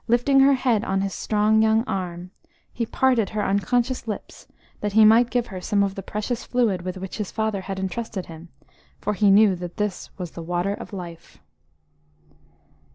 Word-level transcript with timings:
Lifting 0.07 0.39
her 0.39 0.55
head 0.55 0.83
on 0.83 1.01
his 1.01 1.13
strong 1.13 1.61
young 1.61 1.83
arm, 1.83 2.31
he 2.73 2.87
parted 2.87 3.29
her 3.29 3.45
unconscious 3.45 4.07
lips 4.07 4.47
that 4.79 4.93
he 4.93 5.05
might 5.05 5.29
give 5.29 5.45
her 5.53 5.61
some 5.61 5.83
of 5.83 5.93
the 5.93 6.01
precious 6.01 6.43
fluid 6.43 6.81
with 6.81 6.97
which 6.97 7.19
his 7.19 7.29
father 7.31 7.61
had 7.61 7.79
entrusted 7.79 8.25
him, 8.25 8.49
for 8.99 9.13
he 9.13 9.29
knew 9.29 9.53
that 9.55 9.77
this 9.77 10.09
was 10.17 10.31
the 10.31 10.41
Water 10.41 10.73
of 10.73 10.91
Life. 10.91 11.37